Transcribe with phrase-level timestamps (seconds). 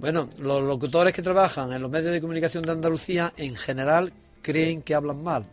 [0.00, 4.80] Bueno, los locutores que trabajan en los medios de comunicación de Andalucía en general creen
[4.80, 5.44] que hablan mal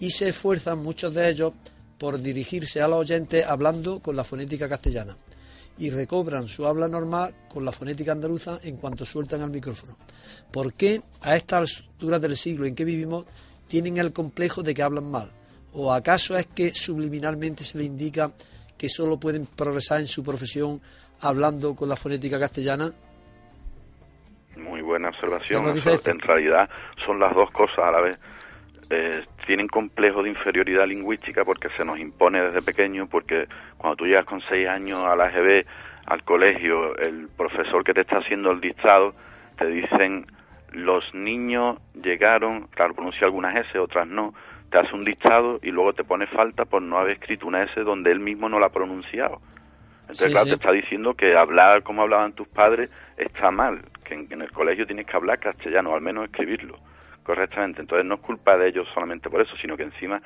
[0.00, 1.52] y se esfuerzan muchos de ellos
[1.98, 5.14] por dirigirse a los oyentes hablando con la fonética castellana
[5.76, 9.98] y recobran su habla normal con la fonética andaluza en cuanto sueltan el micrófono.
[10.50, 13.26] ¿Por qué a estas alturas del siglo en que vivimos
[13.68, 15.30] tienen el complejo de que hablan mal?
[15.74, 18.32] ¿O acaso es que subliminalmente se les indica
[18.78, 20.80] que solo pueden progresar en su profesión
[21.20, 22.94] hablando con la fonética castellana?
[25.08, 25.64] Observación.
[26.06, 26.68] en realidad
[27.04, 28.18] son las dos cosas a la vez.
[28.90, 33.46] Eh, tienen complejo de inferioridad lingüística porque se nos impone desde pequeño, porque
[33.78, 35.64] cuando tú llegas con seis años a la AGB,
[36.06, 39.14] al colegio, el profesor que te está haciendo el dictado,
[39.56, 40.26] te dicen
[40.72, 44.34] los niños llegaron, claro, pronuncia algunas S, otras no,
[44.70, 47.80] te hace un dictado y luego te pone falta por no haber escrito una S
[47.82, 49.40] donde él mismo no la ha pronunciado.
[50.02, 53.82] Entonces, claro, te está diciendo que hablar como hablaban tus padres está mal,
[54.26, 56.78] que en, el colegio tienes que hablar castellano, al menos escribirlo
[57.22, 57.80] correctamente.
[57.80, 60.20] Entonces, no es culpa de ellos solamente por eso, sino que encima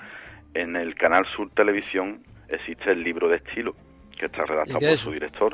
[0.54, 3.74] en el Canal Sur Televisión existe el libro de estilo,
[4.18, 5.52] que está redactado por su director.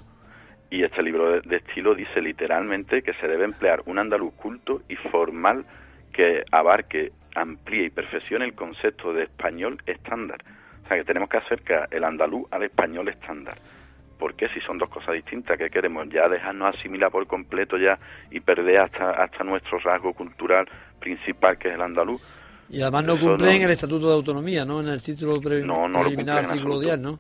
[0.71, 4.97] Y este libro de, estilo dice literalmente que se debe emplear un andaluz culto y
[4.97, 5.67] formal
[6.13, 10.39] que abarque amplíe y perfeccione el concepto de español estándar.
[10.85, 13.55] O sea, que tenemos que acercar el andaluz al español estándar.
[14.23, 15.59] ¿Por qué si son dos cosas distintas?
[15.59, 16.07] que queremos?
[16.09, 17.99] ¿Ya dejarnos asimilar por completo ya
[18.31, 20.65] y perder hasta, hasta nuestro rasgo cultural
[21.01, 22.23] principal que es el andaluz?
[22.71, 24.81] Y además no cumplen el Estatuto de Autonomía, ¿no?
[24.81, 27.19] En el título preliminar, artículo 10, ¿no?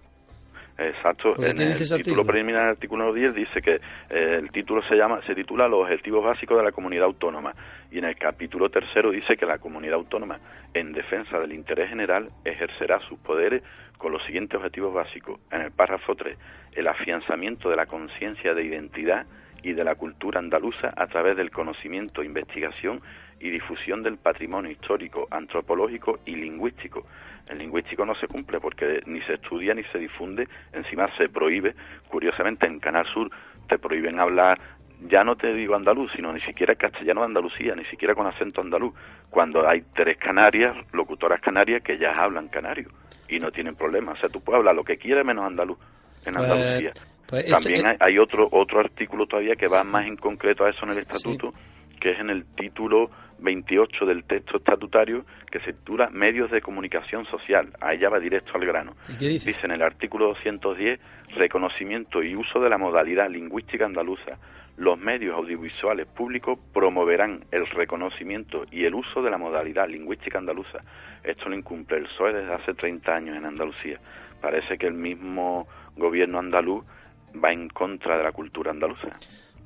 [0.79, 1.35] Exacto.
[1.37, 3.75] En el título preliminar del artículo 10 dice que
[4.11, 7.55] eh, el título se llama se titula Los objetivos básicos de la comunidad autónoma
[7.91, 10.41] y en el capítulo tercero dice que la comunidad autónoma
[10.73, 13.63] en defensa del interés general ejercerá sus poderes
[13.99, 15.39] con los siguientes objetivos básicos.
[15.51, 16.37] En el párrafo 3,
[16.73, 19.27] el afianzamiento de la conciencia de identidad
[19.63, 23.01] y de la cultura andaluza a través del conocimiento, investigación
[23.41, 27.07] y difusión del patrimonio histórico, antropológico y lingüístico.
[27.49, 31.75] El lingüístico no se cumple porque ni se estudia ni se difunde, encima se prohíbe.
[32.09, 33.31] Curiosamente, en Canal Sur
[33.69, 34.61] te prohíben hablar,
[35.09, 38.61] ya no te digo andaluz, sino ni siquiera castellano de Andalucía, ni siquiera con acento
[38.61, 38.95] andaluz,
[39.31, 42.91] cuando hay tres canarias, locutoras canarias, que ya hablan canario
[43.29, 44.13] y no tienen problema.
[44.13, 45.79] O sea, tú puedes hablar lo que quieras menos andaluz
[46.25, 46.93] en pues, Andalucía.
[46.93, 47.12] Pues
[47.49, 50.99] También hay, otro otro artículo todavía que va más en concreto a eso en el
[50.99, 51.55] estatuto,
[51.99, 57.25] que es en el título 28 del texto estatutario que se titula Medios de Comunicación
[57.27, 57.73] Social.
[57.81, 58.93] Ahí ya va directo al grano.
[59.19, 59.51] dice?
[59.51, 61.01] dice en el artículo 210
[61.35, 64.39] reconocimiento y uso de la modalidad lingüística andaluza.
[64.77, 70.79] Los medios audiovisuales públicos promoverán el reconocimiento y el uso de la modalidad lingüística andaluza.
[71.23, 74.01] Esto lo incumple el PSOE desde hace 30 años en Andalucía.
[74.41, 76.85] Parece que el mismo gobierno andaluz
[77.33, 79.09] va en contra de la cultura andaluza.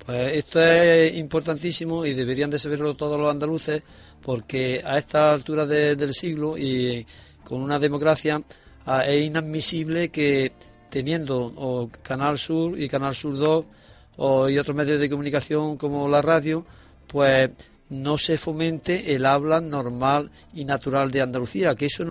[0.04, 3.82] Pues esto es importantísimo y deberían de saberlo todos los andaluces
[4.22, 7.06] porque a esta altura del siglo y
[7.42, 8.40] con una democracia
[8.86, 10.52] ah, es inadmisible que
[10.90, 13.64] teniendo Canal Sur y Canal Sur 2
[14.18, 16.64] o, y otros medios de comunicación como la radio,
[17.06, 17.50] pues
[17.88, 22.02] no se fomente el habla normal y natural de Andalucía, que eso